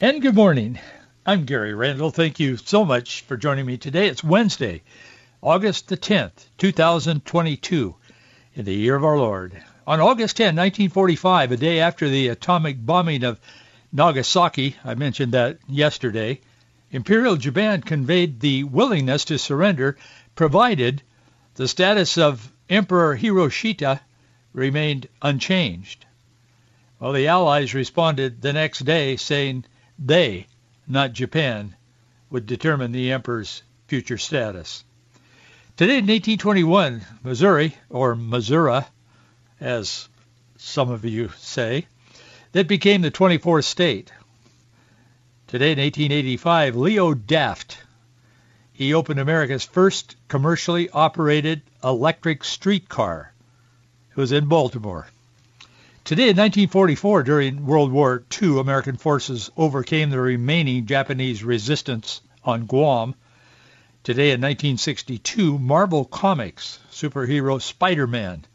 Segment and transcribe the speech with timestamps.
[0.00, 0.78] And good morning.
[1.26, 2.12] I'm Gary Randall.
[2.12, 4.06] Thank you so much for joining me today.
[4.06, 4.82] It's Wednesday,
[5.42, 7.96] August the 10th, 2022,
[8.54, 9.60] in the year of our Lord.
[9.88, 13.40] On August 10, 1945, a day after the atomic bombing of
[13.90, 16.42] Nagasaki, I mentioned that yesterday,
[16.92, 19.98] Imperial Japan conveyed the willingness to surrender
[20.36, 21.02] provided
[21.56, 23.98] the status of Emperor Hiroshita
[24.52, 26.06] remained unchanged.
[27.00, 29.64] Well, the Allies responded the next day saying
[29.98, 30.46] they,
[30.86, 31.74] not Japan,
[32.30, 34.84] would determine the emperor's future status.
[35.76, 38.82] Today in 1821, Missouri, or Missouri,
[39.60, 40.08] as
[40.56, 41.86] some of you say,
[42.52, 44.12] that became the 24th state.
[45.46, 47.78] Today in 1885, Leo Daft,
[48.72, 53.32] he opened America's first commercially operated electric streetcar.
[54.10, 55.06] It was in Baltimore.
[56.08, 62.64] Today, in 1944, during World War II, American forces overcame the remaining Japanese resistance on
[62.64, 63.14] Guam.
[64.04, 68.46] Today, in 1962, Marvel Comics superhero Spider-Man.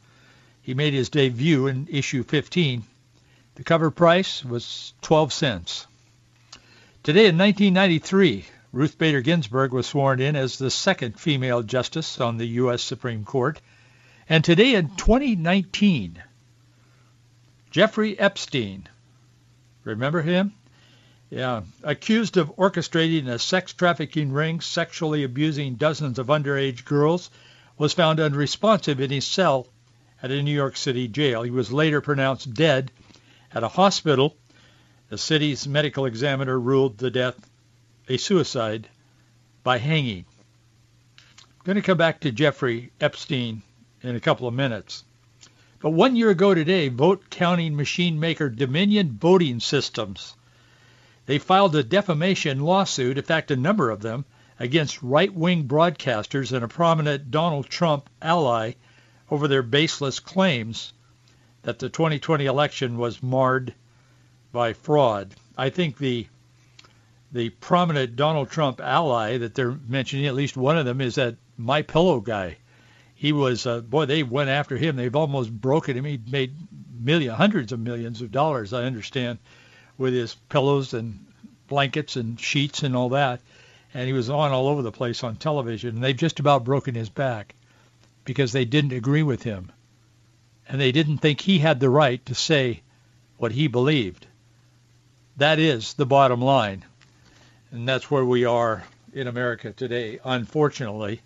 [0.63, 2.85] He made his debut in issue 15.
[3.53, 5.85] The cover price was 12 cents.
[7.03, 12.37] Today, in 1993, Ruth Bader Ginsburg was sworn in as the second female justice on
[12.37, 12.81] the U.S.
[12.81, 13.61] Supreme Court.
[14.27, 16.19] And today, in 2019,
[17.73, 18.87] Jeffrey Epstein.
[19.83, 20.53] Remember him?
[21.31, 21.63] Yeah.
[21.81, 27.31] Accused of orchestrating a sex trafficking ring, sexually abusing dozens of underage girls,
[27.75, 29.67] was found unresponsive in his cell
[30.21, 31.41] at a New York City jail.
[31.41, 32.91] He was later pronounced dead
[33.51, 34.37] at a hospital.
[35.09, 37.49] The city's medical examiner ruled the death
[38.07, 38.87] a suicide
[39.63, 40.25] by hanging.
[41.17, 43.63] I'm going to come back to Jeffrey Epstein
[44.03, 45.03] in a couple of minutes.
[45.83, 50.33] But one year ago today, vote counting machine maker Dominion Voting Systems,
[51.25, 54.23] they filed a defamation lawsuit, in fact a number of them,
[54.57, 58.75] against right-wing broadcasters and a prominent Donald Trump ally
[59.29, 60.93] over their baseless claims
[61.63, 63.73] that the 2020 election was marred
[64.53, 65.35] by fraud.
[65.57, 66.27] I think the
[67.33, 71.35] the prominent Donald Trump ally that they're mentioning, at least one of them, is that
[71.57, 72.55] My Pillow guy
[73.23, 74.97] he was uh, boy they went after him.
[74.97, 76.03] They've almost broken him.
[76.03, 76.53] He made
[76.99, 79.39] million hundreds hundreds of millions of dollars i understand
[79.97, 81.25] with his pillows and
[81.67, 83.39] blankets and sheets and all that.
[83.93, 85.95] And he was on all over the place on television.
[85.95, 87.55] And they've just about broken his back
[88.25, 89.71] because they didn't agree with him.
[90.67, 92.81] And they didn't think he had the right to say
[93.37, 94.27] what he believed.
[95.37, 96.83] That is the bottom line.
[97.71, 101.21] And that's where we are in america today unfortunately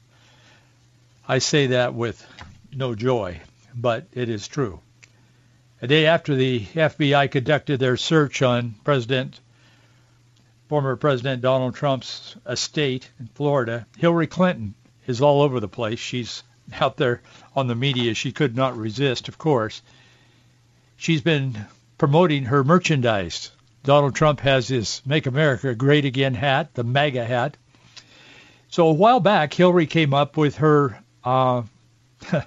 [1.29, 2.25] I say that with
[2.73, 3.41] no joy,
[3.75, 4.79] but it is true.
[5.81, 9.41] A day after the FBI conducted their search on President,
[10.69, 14.73] former President Donald Trump's estate in Florida, Hillary Clinton
[15.05, 15.99] is all over the place.
[15.99, 16.43] She's
[16.79, 17.21] out there
[17.57, 18.13] on the media.
[18.13, 19.81] She could not resist, of course.
[20.95, 21.65] She's been
[21.97, 23.51] promoting her merchandise.
[23.83, 27.57] Donald Trump has his Make America Great Again hat, the MAGA hat.
[28.69, 31.63] So a while back, Hillary came up with her uh,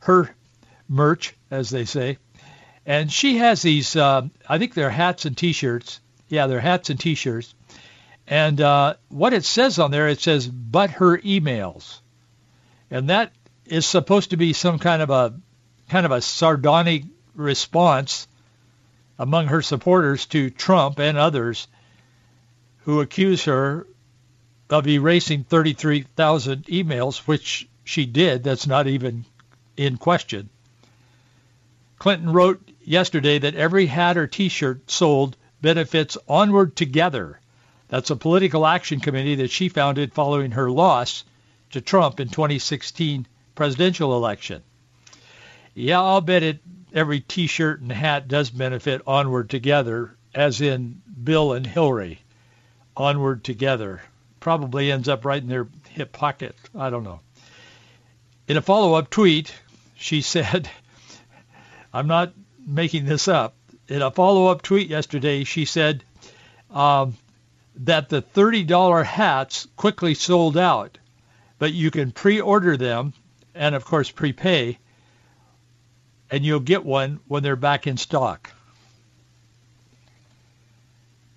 [0.00, 0.34] her
[0.88, 2.18] merch, as they say.
[2.86, 6.00] And she has these, uh, I think they're hats and T-shirts.
[6.28, 7.54] Yeah, they're hats and T-shirts.
[8.26, 12.00] And uh, what it says on there, it says, but her emails.
[12.90, 13.32] And that
[13.66, 15.34] is supposed to be some kind of a
[15.88, 17.04] kind of a sardonic
[17.34, 18.26] response
[19.18, 21.68] among her supporters to Trump and others
[22.84, 23.86] who accuse her
[24.70, 28.44] of erasing 33,000 emails, which she did.
[28.44, 29.24] That's not even
[29.76, 30.48] in question.
[31.98, 37.38] Clinton wrote yesterday that every hat or T-shirt sold benefits Onward Together.
[37.88, 41.24] That's a political action committee that she founded following her loss
[41.70, 44.62] to Trump in 2016 presidential election.
[45.74, 46.60] Yeah, I'll bet it
[46.92, 52.20] every T-shirt and hat does benefit Onward Together, as in Bill and Hillary.
[52.96, 54.02] Onward Together
[54.40, 56.56] probably ends up right in their hip pocket.
[56.74, 57.20] I don't know.
[58.48, 59.54] In a follow-up tweet,
[59.94, 60.68] she said,
[61.92, 62.32] I'm not
[62.66, 63.54] making this up.
[63.88, 66.04] In a follow-up tweet yesterday, she said,
[66.70, 67.16] um,
[67.76, 70.98] that the $30 hats quickly sold out,
[71.58, 73.14] but you can pre-order them
[73.54, 74.78] and, of course, prepay,
[76.30, 78.50] and you'll get one when they're back in stock.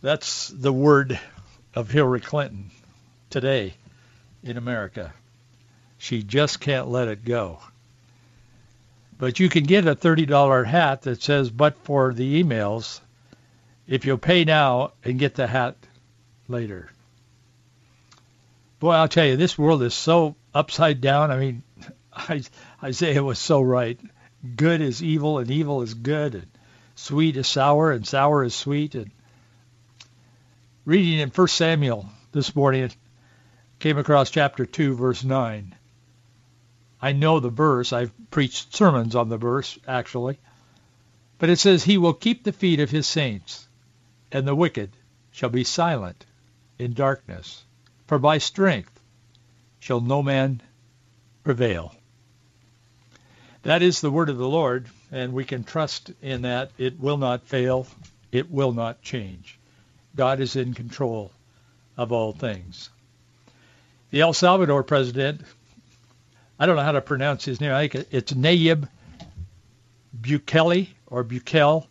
[0.01, 1.19] That's the word
[1.73, 2.71] of Hillary Clinton
[3.29, 3.73] today
[4.43, 5.13] in America.
[5.97, 7.59] She just can't let it go.
[9.17, 12.99] But you can get a $30 hat that says, but for the emails,
[13.87, 15.75] if you'll pay now and get the hat
[16.47, 16.89] later.
[18.79, 21.31] Boy, I'll tell you, this world is so upside down.
[21.31, 21.63] I mean,
[22.83, 23.99] Isaiah was so right.
[24.55, 26.47] Good is evil, and evil is good, and
[26.95, 28.95] sweet is sour, and sour is sweet.
[28.95, 29.11] And
[30.83, 32.91] reading in 1 Samuel this morning,
[33.79, 35.75] came across chapter 2, verse 9.
[37.01, 37.93] I know the verse.
[37.93, 40.39] I've preached sermons on the verse, actually.
[41.37, 43.67] But it says, He will keep the feet of his saints,
[44.31, 44.91] and the wicked
[45.31, 46.25] shall be silent
[46.79, 47.63] in darkness.
[48.07, 48.99] For by strength
[49.79, 50.61] shall no man
[51.43, 51.93] prevail.
[53.63, 56.71] That is the word of the Lord, and we can trust in that.
[56.77, 57.87] It will not fail.
[58.31, 59.59] It will not change.
[60.15, 61.31] God is in control
[61.97, 62.89] of all things.
[64.11, 65.41] The El Salvador president,
[66.59, 67.71] I don't know how to pronounce his name.
[67.71, 68.87] I think it's Nayib
[70.19, 71.85] Bukele or Bukele.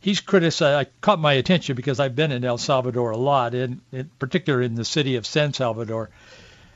[0.00, 0.86] He's criticized.
[0.86, 4.60] I caught my attention because I've been in El Salvador a lot, in, in particular
[4.60, 6.10] in the city of San Salvador.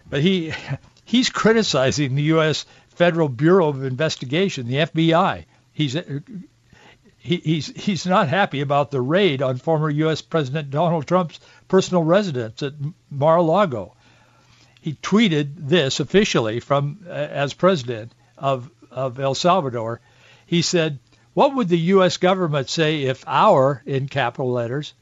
[0.09, 0.53] But he
[1.05, 2.65] he's criticizing the U.S.
[2.89, 5.45] Federal Bureau of Investigation, the FBI.
[5.73, 6.21] He's uh,
[7.19, 10.23] he, he's he's not happy about the raid on former U.S.
[10.23, 12.73] President Donald Trump's personal residence at
[13.11, 13.95] Mar-a-Lago.
[14.89, 20.01] He tweeted this officially from uh, as president of of El Salvador.
[20.47, 20.99] He said,
[21.35, 22.17] "What would the U.S.
[22.17, 24.95] government say if our, in capital letters,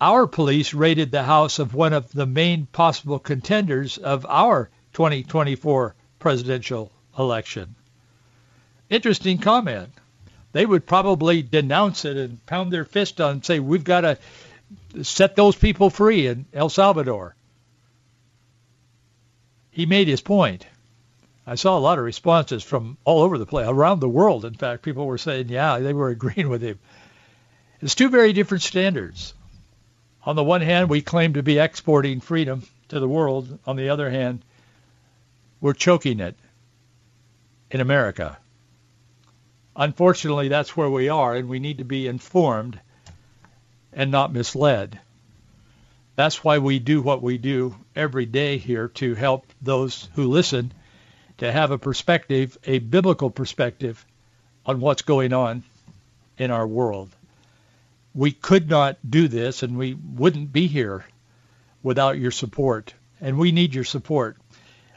[0.00, 5.96] our police raided the house of one of the main possible contenders of our 2024
[6.20, 7.74] presidential election?"
[8.88, 9.90] Interesting comment
[10.52, 14.18] they would probably denounce it and pound their fist on and say, we've got to
[15.02, 17.35] set those people free in El Salvador.
[19.76, 20.66] He made his point.
[21.46, 24.46] I saw a lot of responses from all over the place, around the world.
[24.46, 26.78] In fact, people were saying, yeah, they were agreeing with him.
[27.82, 29.34] It's two very different standards.
[30.24, 33.58] On the one hand, we claim to be exporting freedom to the world.
[33.66, 34.40] On the other hand,
[35.60, 36.36] we're choking it
[37.70, 38.38] in America.
[39.76, 42.80] Unfortunately, that's where we are, and we need to be informed
[43.92, 44.98] and not misled.
[46.16, 50.72] That's why we do what we do every day here to help those who listen
[51.38, 54.04] to have a perspective, a biblical perspective
[54.64, 55.62] on what's going on
[56.38, 57.10] in our world.
[58.14, 61.04] We could not do this and we wouldn't be here
[61.82, 62.94] without your support.
[63.20, 64.38] And we need your support.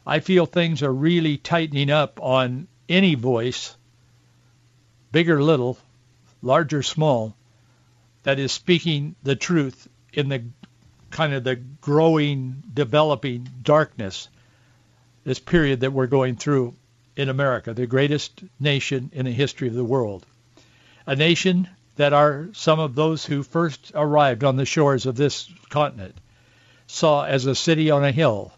[0.08, 3.76] I feel things are really tightening up on any voice
[5.12, 5.78] big or little,
[6.42, 7.36] large or small,
[8.24, 10.44] that is speaking the truth in the
[11.12, 14.30] kind of the growing, developing darkness,
[15.24, 16.76] this period that we're going through
[17.16, 20.26] in America, the greatest nation in the history of the world.
[21.06, 25.52] A nation that are some of those who first arrived on the shores of this
[25.70, 26.16] continent
[26.88, 28.54] saw as a city on a hill,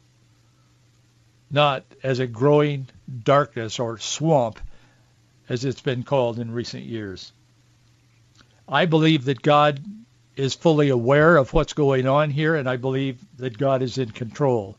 [1.49, 2.87] not as a growing
[3.23, 4.59] darkness or swamp
[5.49, 7.31] as it's been called in recent years.
[8.67, 9.81] I believe that God
[10.35, 14.11] is fully aware of what's going on here, and I believe that God is in
[14.11, 14.77] control.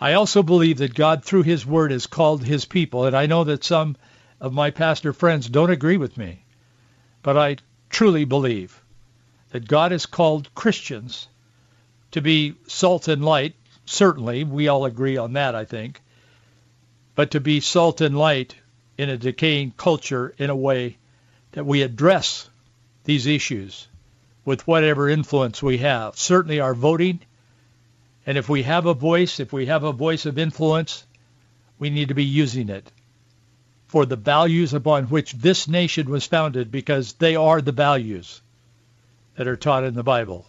[0.00, 3.44] I also believe that God, through his word, has called his people, and I know
[3.44, 3.96] that some
[4.40, 6.44] of my pastor friends don't agree with me,
[7.22, 7.56] but I
[7.88, 8.82] truly believe
[9.50, 11.28] that God has called Christians
[12.10, 13.54] to be salt and light.
[13.86, 16.00] Certainly, we all agree on that, I think.
[17.14, 18.56] But to be salt and light
[18.98, 20.96] in a decaying culture in a way
[21.52, 22.48] that we address
[23.04, 23.86] these issues
[24.44, 26.18] with whatever influence we have.
[26.18, 27.20] Certainly our voting,
[28.26, 31.06] and if we have a voice, if we have a voice of influence,
[31.78, 32.90] we need to be using it
[33.86, 38.40] for the values upon which this nation was founded because they are the values
[39.36, 40.46] that are taught in the Bible,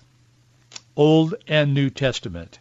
[0.95, 2.59] Old and New Testament.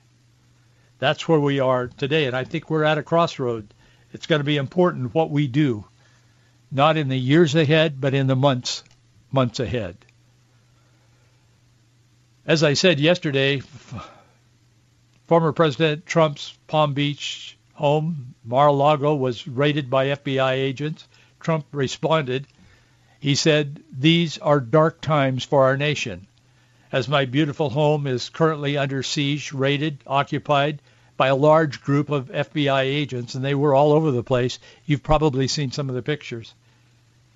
[0.99, 3.73] That's where we are today, and I think we're at a crossroad
[4.15, 5.85] it's going to be important what we do,
[6.71, 8.85] not in the years ahead, but in the months
[9.33, 9.97] months ahead.
[12.47, 13.63] As I said yesterday,
[15.27, 21.09] former President Trump's Palm Beach home, Mar-a-Lago, was raided by FBI agents.
[21.41, 22.47] Trump responded.
[23.19, 26.27] He said, these are dark times for our nation.
[26.95, 30.81] as my beautiful home is currently under siege, raided, occupied
[31.17, 34.61] by a large group of FBI agents, and they were all over the place.
[34.87, 36.55] You've probably seen some of the pictures.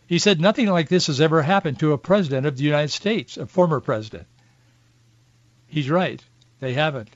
[0.07, 3.37] He said nothing like this has ever happened to a president of the United States,
[3.37, 4.27] a former president.
[5.69, 6.23] He's right.
[6.61, 7.11] They haven't.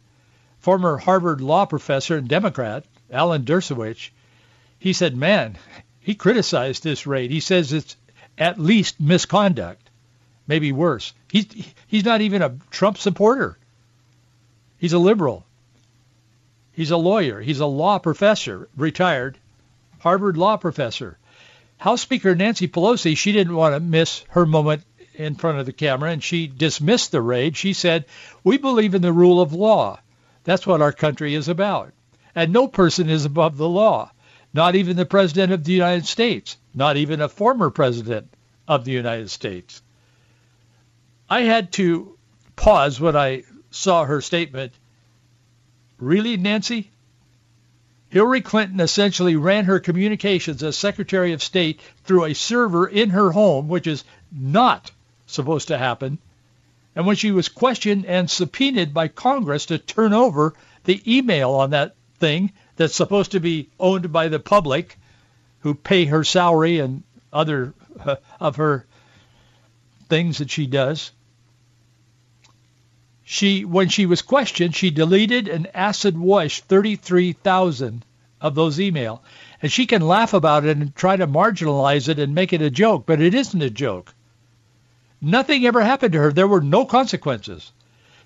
[0.60, 4.10] Former Harvard law professor and Democrat, Alan Dershowitz,
[4.78, 5.58] he said, man,
[6.00, 7.30] he criticized this raid.
[7.30, 7.96] He says it's
[8.38, 9.90] at least misconduct,
[10.46, 11.12] maybe worse.
[11.30, 11.46] He's,
[11.86, 13.58] he's not even a Trump supporter.
[14.78, 15.44] He's a liberal.
[16.72, 17.40] He's a lawyer.
[17.40, 19.38] He's a law professor, retired,
[20.00, 21.18] Harvard law professor.
[21.78, 24.82] House Speaker Nancy Pelosi, she didn't want to miss her moment
[25.14, 27.56] in front of the camera, and she dismissed the raid.
[27.56, 28.06] She said,
[28.44, 30.00] we believe in the rule of law.
[30.44, 31.92] That's what our country is about.
[32.34, 34.10] And no person is above the law,
[34.54, 38.32] not even the President of the United States, not even a former President
[38.66, 39.82] of the United States.
[41.28, 42.16] I had to
[42.56, 44.72] pause when I saw her statement
[46.02, 46.90] Really, Nancy?
[48.08, 53.30] Hillary Clinton essentially ran her communications as Secretary of State through a server in her
[53.30, 54.02] home, which is
[54.32, 54.90] not
[55.32, 56.18] supposed to happen.
[56.94, 61.70] And when she was questioned and subpoenaed by Congress to turn over the email on
[61.70, 64.98] that thing that's supposed to be owned by the public
[65.60, 67.74] who pay her salary and other
[68.04, 68.86] uh, of her
[70.08, 71.12] things that she does,
[73.24, 78.04] she, when she was questioned, she deleted and acid washed 33,000
[78.40, 79.22] of those email.
[79.62, 82.68] And she can laugh about it and try to marginalize it and make it a
[82.68, 84.12] joke, but it isn't a joke.
[85.22, 86.32] Nothing ever happened to her.
[86.32, 87.70] There were no consequences.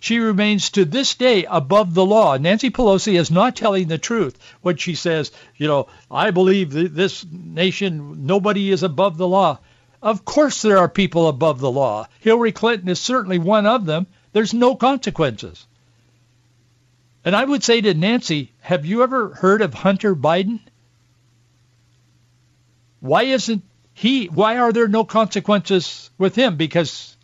[0.00, 2.36] She remains to this day above the law.
[2.38, 7.24] Nancy Pelosi is not telling the truth when she says, you know, I believe this
[7.30, 9.58] nation, nobody is above the law.
[10.02, 12.08] Of course there are people above the law.
[12.20, 14.06] Hillary Clinton is certainly one of them.
[14.32, 15.66] There's no consequences.
[17.24, 20.60] And I would say to Nancy, have you ever heard of Hunter Biden?
[23.00, 23.64] Why isn't
[23.96, 26.56] he, why are there no consequences with him?
[26.56, 27.16] Because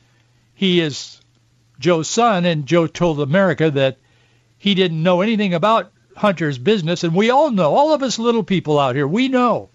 [0.54, 1.20] he is
[1.78, 3.98] Joe's son and Joe told America that
[4.56, 7.04] he didn't know anything about Hunter's business.
[7.04, 9.68] And we all know, all of us little people out here, we know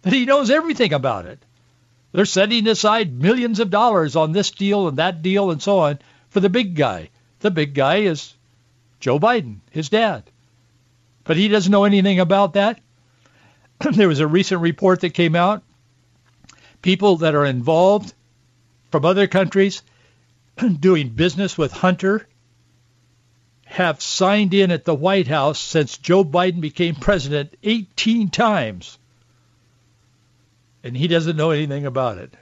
[0.00, 1.44] that he knows everything about it.
[2.12, 5.98] They're setting aside millions of dollars on this deal and that deal and so on
[6.30, 7.10] for the big guy.
[7.40, 8.32] The big guy is
[8.98, 10.22] Joe Biden, his dad.
[11.24, 12.80] But he doesn't know anything about that.
[13.92, 15.62] there was a recent report that came out.
[16.84, 18.12] People that are involved
[18.90, 19.82] from other countries
[20.80, 22.28] doing business with Hunter
[23.64, 28.98] have signed in at the White House since Joe Biden became president 18 times.
[30.82, 32.34] And he doesn't know anything about it.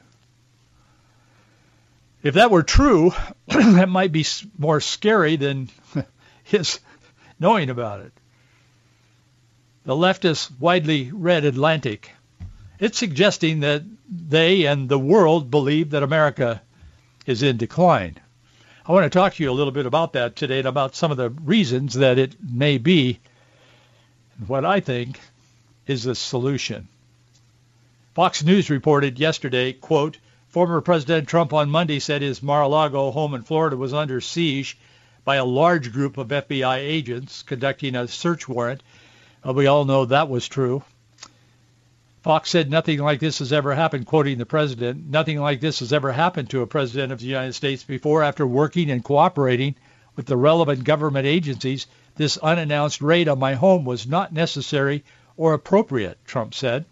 [2.24, 3.12] If that were true,
[3.46, 4.26] that might be
[4.58, 5.68] more scary than
[6.42, 6.80] his
[7.38, 8.12] knowing about it.
[9.84, 12.10] The leftist widely read Atlantic.
[12.82, 16.60] It's suggesting that they and the world believe that America
[17.26, 18.16] is in decline.
[18.84, 21.12] I want to talk to you a little bit about that today and about some
[21.12, 23.20] of the reasons that it may be
[24.48, 25.20] what I think
[25.86, 26.88] is the solution.
[28.14, 33.42] Fox News reported yesterday, quote, Former President Trump on Monday said his Mar-a-Lago home in
[33.42, 34.76] Florida was under siege
[35.24, 38.82] by a large group of FBI agents conducting a search warrant.
[39.44, 40.82] Well, we all know that was true.
[42.22, 45.10] Fox said nothing like this has ever happened, quoting the president.
[45.10, 48.46] Nothing like this has ever happened to a president of the United States before after
[48.46, 49.74] working and cooperating
[50.14, 51.88] with the relevant government agencies.
[52.14, 55.02] This unannounced raid on my home was not necessary
[55.36, 56.84] or appropriate, Trump said.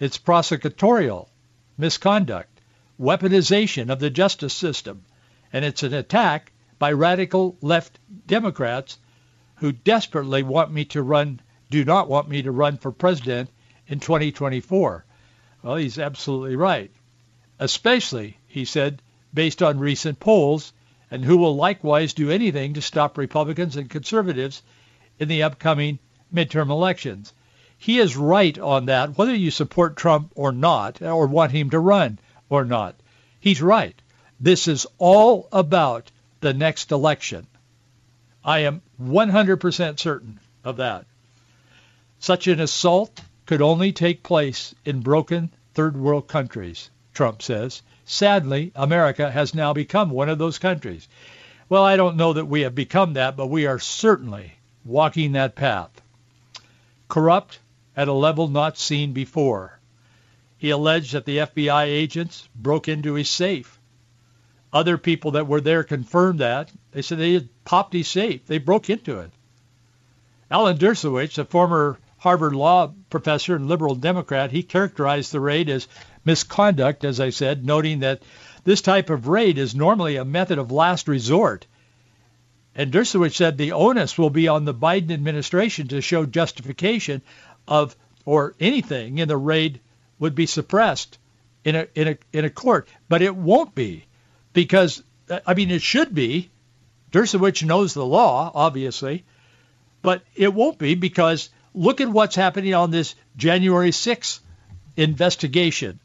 [0.00, 1.28] It's prosecutorial
[1.76, 2.60] misconduct
[3.00, 5.04] weaponization of the justice system,
[5.52, 6.50] and it's an attack
[6.80, 8.98] by radical left Democrats
[9.58, 11.38] who desperately want me to run,
[11.70, 13.50] do not want me to run for president
[13.88, 15.04] in 2024.
[15.62, 16.90] Well, he's absolutely right.
[17.58, 19.02] Especially, he said,
[19.34, 20.72] based on recent polls,
[21.10, 24.62] and who will likewise do anything to stop Republicans and conservatives
[25.18, 25.98] in the upcoming
[26.32, 27.32] midterm elections.
[27.78, 31.78] He is right on that, whether you support Trump or not, or want him to
[31.78, 32.18] run
[32.48, 32.94] or not.
[33.40, 34.00] He's right.
[34.40, 37.46] This is all about the next election.
[38.44, 41.06] I am 100% certain of that.
[42.20, 47.80] Such an assault could only take place in broken third world countries, Trump says.
[48.04, 51.08] Sadly, America has now become one of those countries.
[51.66, 54.52] Well, I don't know that we have become that, but we are certainly
[54.84, 55.88] walking that path.
[57.08, 57.58] Corrupt
[57.96, 59.78] at a level not seen before.
[60.58, 63.78] He alleged that the FBI agents broke into his safe.
[64.74, 66.70] Other people that were there confirmed that.
[66.90, 68.46] They said they had popped his safe.
[68.46, 69.30] They broke into it.
[70.50, 75.88] Alan Dershowitz, a former Harvard law professor and liberal Democrat, he characterized the raid as
[76.24, 78.22] misconduct, as I said, noting that
[78.64, 81.66] this type of raid is normally a method of last resort.
[82.74, 87.22] And Dershowitz said the onus will be on the Biden administration to show justification
[87.66, 89.80] of or anything in the raid
[90.18, 91.18] would be suppressed
[91.64, 94.04] in a in a in a court, but it won't be
[94.52, 95.02] because
[95.46, 96.50] I mean it should be.
[97.10, 99.24] Dershowitz knows the law, obviously,
[100.02, 104.40] but it won't be because look at what's happening on this January 6th
[104.96, 106.00] investigation.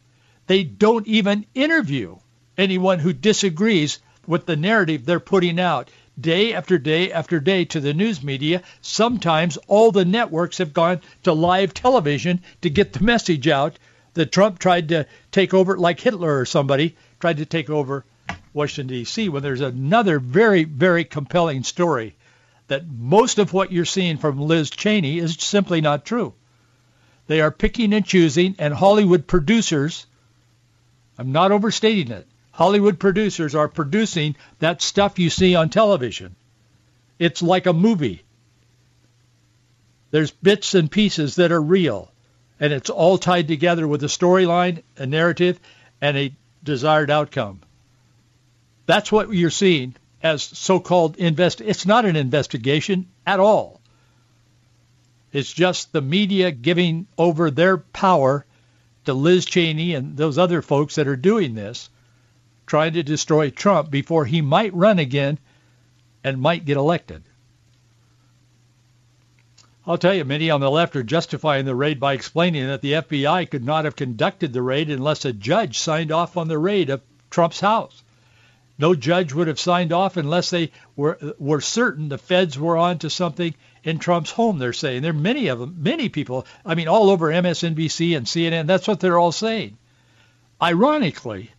[0.47, 2.17] They don't even interview
[2.57, 5.89] anyone who disagrees with the narrative they're putting out
[6.19, 8.61] day after day after day to the news media.
[8.81, 13.79] Sometimes all the networks have gone to live television to get the message out
[14.13, 18.05] that Trump tried to take over, like Hitler or somebody tried to take over
[18.53, 22.15] Washington, D.C., when there's another very, very compelling story
[22.67, 26.33] that most of what you're seeing from Liz Cheney is simply not true.
[27.27, 30.05] They are picking and choosing, and Hollywood producers,
[31.17, 36.35] I'm not overstating it, Hollywood producers are producing that stuff you see on television.
[37.17, 38.23] It's like a movie.
[40.11, 42.11] There's bits and pieces that are real,
[42.59, 45.59] and it's all tied together with a storyline, a narrative,
[45.99, 47.61] and a desired outcome.
[48.85, 51.59] That's what you're seeing as so-called invest.
[51.59, 53.81] It's not an investigation at all.
[55.33, 58.45] It's just the media giving over their power
[59.05, 61.89] to Liz Cheney and those other folks that are doing this,
[62.65, 65.39] trying to destroy Trump before he might run again
[66.23, 67.23] and might get elected.
[69.85, 72.93] I'll tell you, many on the left are justifying the raid by explaining that the
[72.93, 76.89] FBI could not have conducted the raid unless a judge signed off on the raid
[76.89, 78.02] of Trump's house.
[78.77, 82.99] No judge would have signed off unless they were were certain the feds were on
[82.99, 83.53] to something
[83.83, 84.57] in Trump's home.
[84.57, 86.47] They're saying there are many of them, many people.
[86.65, 88.65] I mean, all over MSNBC and CNN.
[88.65, 89.77] That's what they're all saying.
[90.61, 91.51] Ironically,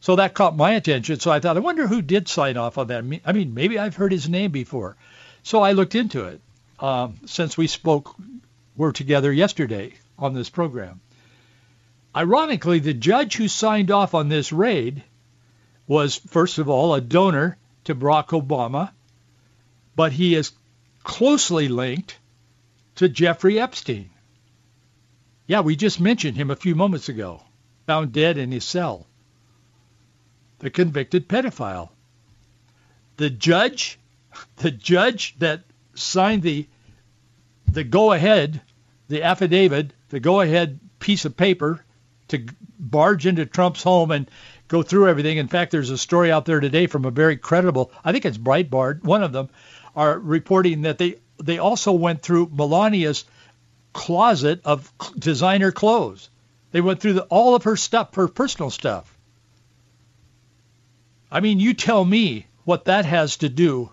[0.00, 1.18] so that caught my attention.
[1.18, 3.04] So I thought, I wonder who did sign off on that.
[3.24, 4.96] I mean, maybe I've heard his name before.
[5.42, 6.40] So I looked into it
[6.78, 8.14] um, since we spoke,
[8.76, 11.00] were together yesterday on this program.
[12.14, 15.02] Ironically, the judge who signed off on this raid
[15.86, 18.90] was, first of all, a donor to Barack Obama,
[19.96, 20.52] but he is
[21.02, 22.18] closely linked
[22.96, 24.10] to Jeffrey Epstein.
[25.46, 27.42] Yeah, we just mentioned him a few moments ago,
[27.86, 29.06] found dead in his cell.
[30.60, 31.90] The convicted pedophile.
[33.16, 33.98] The judge,
[34.56, 36.66] the judge that signed the
[37.66, 38.60] the go-ahead,
[39.08, 41.84] the affidavit, the go-ahead piece of paper
[42.28, 42.46] to
[42.78, 44.30] barge into Trump's home and
[44.74, 45.38] go through everything.
[45.38, 48.38] In fact, there's a story out there today from a very credible, I think it's
[48.38, 49.48] Breitbart, one of them,
[49.94, 53.24] are reporting that they they also went through Melania's
[53.92, 56.28] closet of designer clothes.
[56.72, 59.16] They went through the, all of her stuff, her personal stuff.
[61.30, 63.90] I mean, you tell me what that has to do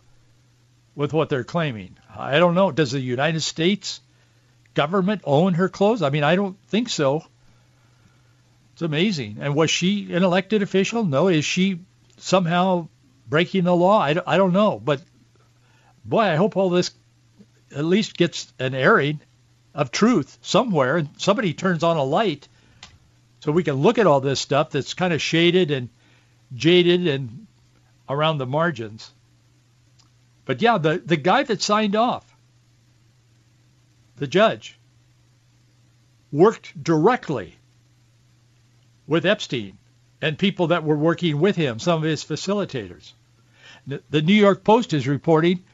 [0.95, 1.97] with what they're claiming.
[2.15, 2.71] I don't know.
[2.71, 4.01] Does the United States
[4.73, 6.01] government own her clothes?
[6.01, 7.23] I mean, I don't think so.
[8.81, 9.37] It's amazing.
[9.39, 11.05] And was she an elected official?
[11.05, 11.27] No.
[11.27, 11.81] Is she
[12.17, 12.87] somehow
[13.29, 13.99] breaking the law?
[13.99, 14.81] I, I don't know.
[14.83, 15.03] But
[16.03, 16.89] boy, I hope all this
[17.75, 19.21] at least gets an airing
[19.75, 22.47] of truth somewhere and somebody turns on a light
[23.41, 25.89] so we can look at all this stuff that's kind of shaded and
[26.55, 27.45] jaded and
[28.09, 29.11] around the margins.
[30.45, 32.25] But yeah, the, the guy that signed off,
[34.15, 34.79] the judge,
[36.31, 37.57] worked directly
[39.11, 39.77] with Epstein
[40.21, 43.11] and people that were working with him, some of his facilitators.
[43.85, 45.65] The New York Post is reporting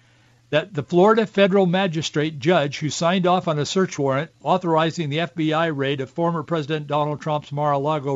[0.49, 5.19] that the Florida federal magistrate judge who signed off on a search warrant authorizing the
[5.19, 8.15] FBI raid of former President Donald Trump's Mar-a-Lago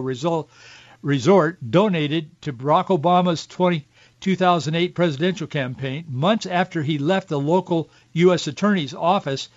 [1.04, 3.86] resort donated to Barack Obama's 20,
[4.22, 8.48] 2008 presidential campaign months after he left the local U.S.
[8.48, 9.50] Attorney's office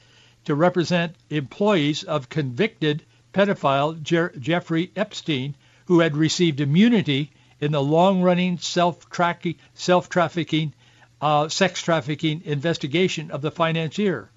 [0.44, 3.02] to represent employees of convicted
[3.34, 5.54] pedophile Jer- Jeffrey Epstein,
[5.86, 10.72] who had received immunity in the long-running self-trafficking,
[11.20, 14.30] uh, sex trafficking investigation of the financier.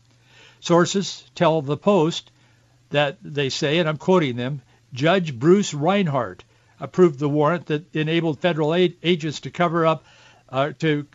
[0.60, 2.32] Sources tell the Post
[2.90, 4.62] that they say, and I'm quoting them,
[4.94, 6.44] Judge Bruce Reinhart
[6.80, 10.06] approved the warrant that enabled federal aid agents to cover up,
[10.50, 11.06] uh, to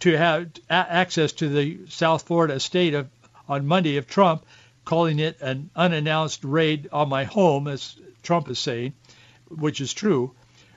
[0.00, 3.08] to have a- access to the South Florida estate of,
[3.48, 4.44] on Monday of Trump
[4.84, 8.92] calling it an unannounced raid on my home, as Trump is saying,
[9.48, 10.34] which is true.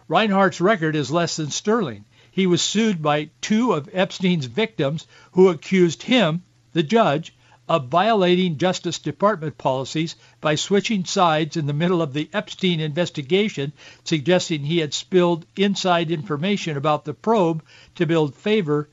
[0.07, 2.05] Reinhart's record is less than sterling.
[2.31, 6.43] He was sued by two of Epstein's victims who accused him,
[6.73, 7.33] the judge,
[7.67, 13.73] of violating Justice Department policies by switching sides in the middle of the Epstein investigation,
[14.03, 17.63] suggesting he had spilled inside information about the probe
[17.95, 18.87] to build favor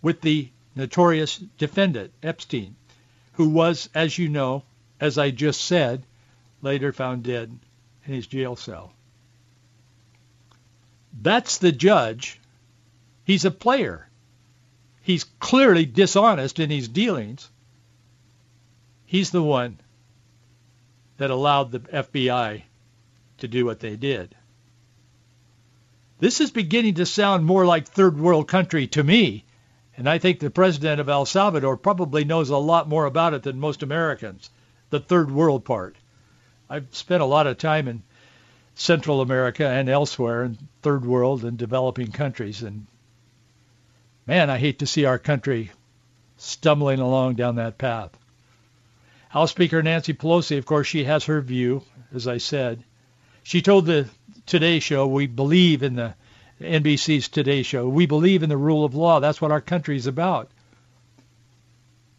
[0.00, 2.76] with the notorious defendant, Epstein,
[3.40, 4.62] who was, as you know,
[5.00, 6.04] as I just said,
[6.60, 7.58] later found dead
[8.04, 8.92] in his jail cell.
[11.22, 12.38] That's the judge.
[13.24, 14.06] He's a player.
[15.00, 17.48] He's clearly dishonest in his dealings.
[19.06, 19.80] He's the one
[21.16, 22.64] that allowed the FBI
[23.38, 24.34] to do what they did.
[26.18, 29.46] This is beginning to sound more like third world country to me,
[30.00, 33.42] and I think the president of El Salvador probably knows a lot more about it
[33.42, 34.48] than most Americans,
[34.88, 35.94] the third world part.
[36.70, 38.02] I've spent a lot of time in
[38.74, 42.62] Central America and elsewhere in third world and developing countries.
[42.62, 42.86] And
[44.26, 45.70] man, I hate to see our country
[46.38, 48.16] stumbling along down that path.
[49.28, 51.82] House Speaker Nancy Pelosi, of course, she has her view,
[52.14, 52.82] as I said.
[53.42, 54.08] She told the
[54.46, 56.14] Today Show, we believe in the
[56.60, 59.18] NBC's Today Show, we believe in the rule of law.
[59.20, 60.50] That's what our country is about.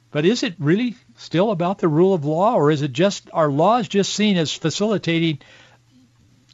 [0.09, 3.49] But is it really still about the rule of law, or is it just our
[3.49, 5.39] laws just seen as facilitating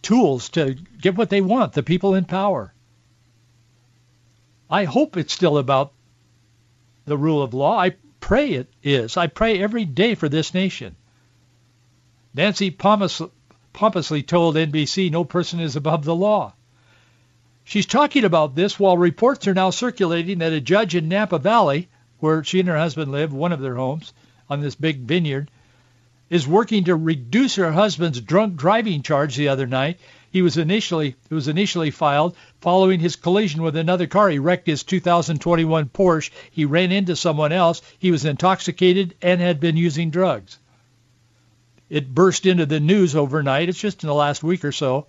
[0.02, 2.74] tools to get what they want, the people in power?
[4.70, 5.94] I hope it's still about
[7.06, 7.80] the rule of law.
[7.80, 9.16] I pray it is.
[9.18, 10.96] I pray every day for this nation.
[12.36, 16.54] Nancy pompously told NBC no person is above the law.
[17.68, 21.90] She's talking about this while reports are now circulating that a judge in Napa Valley
[22.18, 24.14] where she and her husband live, one of their homes,
[24.50, 25.52] on this big vineyard,
[26.30, 30.00] is working to reduce her husband's drunk driving charge the other night.
[30.32, 34.30] He was initially it was initially filed following his collision with another car.
[34.30, 36.32] He wrecked his 2021 Porsche.
[36.50, 37.82] He ran into someone else.
[38.00, 40.58] He was intoxicated and had been using drugs.
[41.90, 43.68] It burst into the news overnight.
[43.68, 45.08] It's just in the last week or so.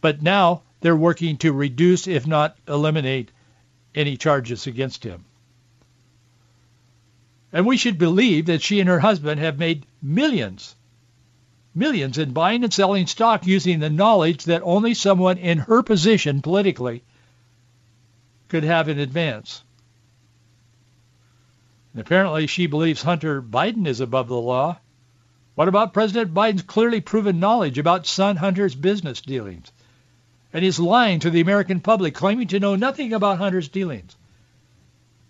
[0.00, 3.30] But now they're working to reduce, if not eliminate,
[3.94, 5.24] any charges against him.
[7.52, 10.74] And we should believe that she and her husband have made millions,
[11.74, 16.42] millions in buying and selling stock using the knowledge that only someone in her position
[16.42, 17.04] politically
[18.48, 19.62] could have in advance.
[21.92, 24.78] And apparently she believes Hunter Biden is above the law.
[25.54, 29.70] What about President Biden's clearly proven knowledge about son Hunter's business dealings?
[30.52, 34.14] And his lying to the American public, claiming to know nothing about Hunter's dealings.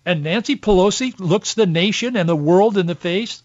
[0.04, 3.42] And Nancy Pelosi looks the nation and the world in the face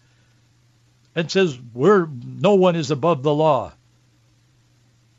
[1.14, 3.72] and says, we're, no one is above the law.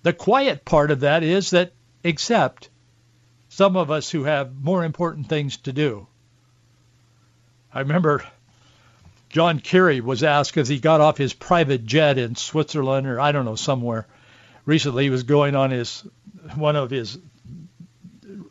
[0.03, 1.71] The quiet part of that is that
[2.03, 2.69] except
[3.49, 6.07] some of us who have more important things to do.
[7.73, 8.23] I remember
[9.29, 13.31] John Kerry was asked as he got off his private jet in Switzerland or I
[13.31, 14.07] don't know somewhere.
[14.69, 16.03] Recently he was going on his
[16.53, 17.17] one of his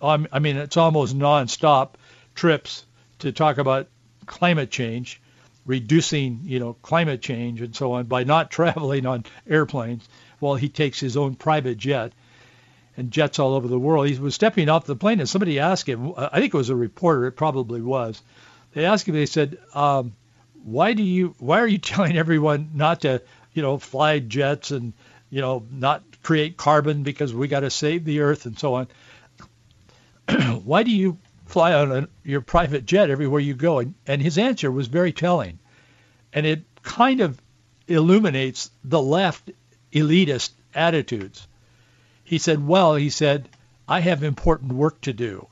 [0.02, 1.90] I mean it's almost nonstop
[2.34, 2.84] trips
[3.20, 3.86] to talk about
[4.26, 5.20] climate change,
[5.64, 10.08] reducing, you know, climate change and so on by not traveling on airplanes
[10.40, 12.12] while he takes his own private jet
[12.96, 14.08] and jets all over the world.
[14.08, 16.74] He was stepping off the plane and somebody asked him, I think it was a
[16.74, 18.20] reporter, it probably was.
[18.72, 20.16] They asked him, they said, um,
[20.64, 24.94] why do you, why are you telling everyone not to, you know, fly jets and,
[25.30, 28.86] you know, not create carbon because we got to save the earth and so on?
[30.62, 33.78] why do you fly on a, your private jet everywhere you go?
[33.78, 35.58] And, and his answer was very telling.
[36.34, 37.40] And it kind of
[37.86, 39.52] illuminates the left
[39.90, 41.48] elitist attitudes.
[42.24, 43.48] He said, well, he said,
[43.88, 45.48] I have important work to do,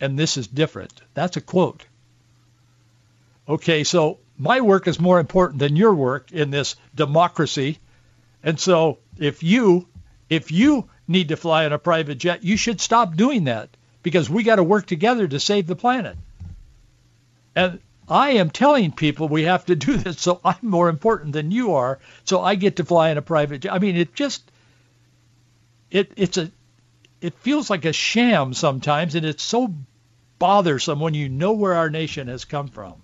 [0.00, 1.00] and this is different.
[1.14, 1.84] That's a quote.
[3.48, 7.78] Okay, so my work is more important than your work in this democracy.
[8.42, 9.86] And so if you
[10.32, 13.68] if you need to fly in a private jet, you should stop doing that
[14.02, 16.16] because we got to work together to save the planet.
[17.54, 21.50] And I am telling people we have to do this, so I'm more important than
[21.50, 23.74] you are, so I get to fly in a private jet.
[23.74, 24.42] I mean, it just
[25.90, 26.50] it it's a
[27.20, 29.74] it feels like a sham sometimes, and it's so
[30.38, 32.94] bothersome when you know where our nation has come from.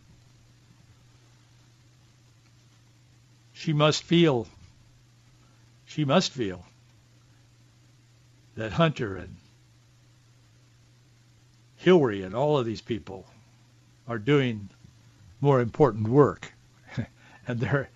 [3.52, 4.46] She must feel
[5.84, 6.64] she must feel
[8.58, 9.36] that Hunter and
[11.76, 13.24] Hillary and all of these people
[14.08, 14.68] are doing
[15.40, 16.52] more important work.
[17.46, 17.88] and they're,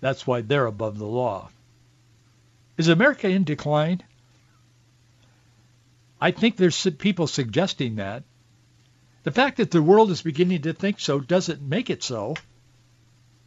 [0.00, 1.50] that's why they're above the law.
[2.76, 4.04] Is America in decline?
[6.20, 8.22] I think there's people suggesting that.
[9.24, 12.36] The fact that the world is beginning to think so doesn't make it so.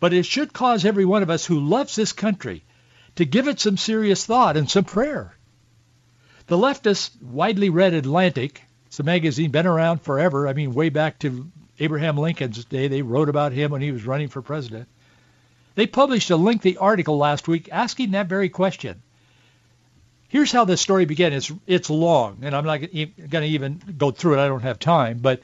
[0.01, 2.65] But it should cause every one of us who loves this country
[3.15, 5.36] to give it some serious thought and some prayer.
[6.47, 10.47] The leftist, widely read Atlantic, it's a magazine been around forever.
[10.47, 12.87] I mean, way back to Abraham Lincoln's day.
[12.87, 14.87] They wrote about him when he was running for president.
[15.75, 19.01] They published a lengthy article last week asking that very question.
[20.29, 21.33] Here's how this story began.
[21.33, 24.43] It's it's long, and I'm not going to even go through it.
[24.43, 25.19] I don't have time.
[25.19, 25.41] But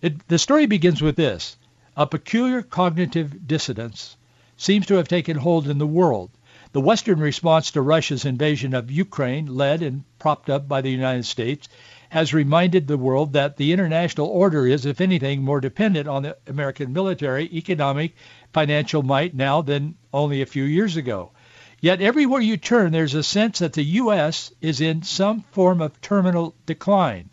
[0.00, 1.56] it, the story begins with this:
[1.96, 4.16] a peculiar cognitive dissonance
[4.56, 6.30] seems to have taken hold in the world.
[6.72, 11.26] The Western response to Russia's invasion of Ukraine, led and propped up by the United
[11.26, 11.68] States,
[12.08, 16.38] has reminded the world that the international order is, if anything, more dependent on the
[16.46, 18.16] American military, economic,
[18.54, 21.32] financial might now than only a few years ago.
[21.78, 24.50] Yet everywhere you turn, there's a sense that the U.S.
[24.62, 27.28] is in some form of terminal decline,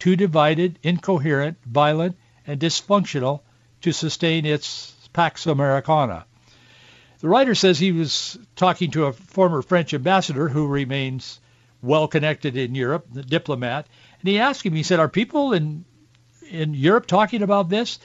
[0.00, 3.42] too divided, incoherent, violent, and dysfunctional
[3.82, 6.24] to sustain its Pax Americana.
[7.20, 11.38] The writer says he was talking to a former French ambassador who remains
[11.82, 13.86] well connected in Europe, the diplomat,
[14.20, 15.84] and he asked him, he said, are people in,
[16.50, 17.98] in Europe talking about this?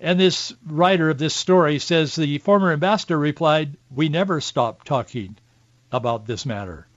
[0.00, 5.36] And this writer of this story says the former ambassador replied, we never stop talking
[5.92, 6.88] about this matter.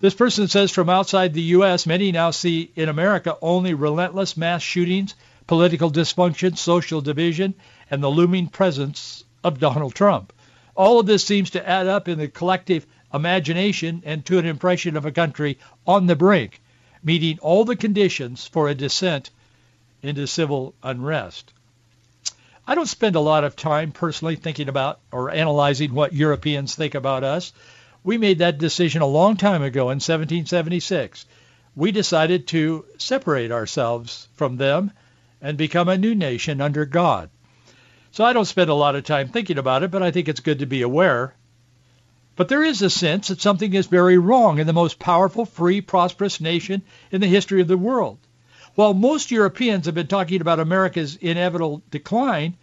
[0.00, 4.62] This person says from outside the U.S., many now see in America only relentless mass
[4.62, 5.14] shootings,
[5.46, 7.54] political dysfunction, social division,
[7.88, 10.32] and the looming presence of Donald Trump.
[10.74, 14.96] All of this seems to add up in the collective imagination and to an impression
[14.96, 16.60] of a country on the brink
[17.02, 19.30] meeting all the conditions for a descent
[20.02, 21.52] into civil unrest.
[22.66, 26.94] I don't spend a lot of time personally thinking about or analyzing what Europeans think
[26.94, 27.52] about us.
[28.04, 31.26] We made that decision a long time ago in 1776.
[31.74, 34.92] We decided to separate ourselves from them
[35.40, 37.30] and become a new nation under God.
[38.12, 40.40] So I don't spend a lot of time thinking about it, but I think it's
[40.40, 41.34] good to be aware
[42.40, 45.82] but there is a sense that something is very wrong in the most powerful, free,
[45.82, 48.16] prosperous nation in the history of the world.
[48.74, 52.56] While most Europeans have been talking about America's inevitable decline,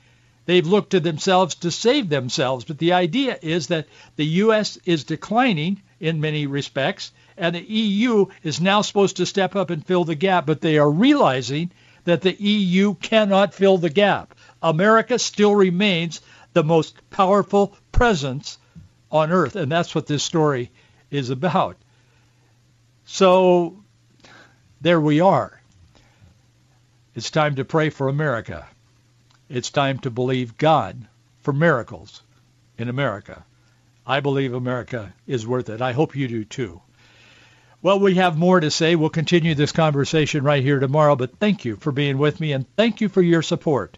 [0.47, 2.65] they've looked to themselves to save themselves.
[2.65, 4.79] But the idea is that the U.S.
[4.83, 9.85] is declining in many respects, and the EU is now supposed to step up and
[9.85, 11.69] fill the gap, but they are realizing
[12.05, 14.33] that the EU cannot fill the gap.
[14.61, 16.21] America still remains
[16.53, 18.57] the most powerful presence
[19.11, 19.55] on earth.
[19.55, 20.71] And that's what this story
[21.11, 21.77] is about.
[23.05, 23.77] So
[24.81, 25.59] there we are.
[27.15, 28.67] It's time to pray for America.
[29.49, 31.07] It's time to believe God
[31.41, 32.21] for miracles
[32.77, 33.43] in America.
[34.05, 35.81] I believe America is worth it.
[35.81, 36.81] I hope you do too.
[37.81, 38.95] Well, we have more to say.
[38.95, 42.65] We'll continue this conversation right here tomorrow, but thank you for being with me and
[42.75, 43.97] thank you for your support.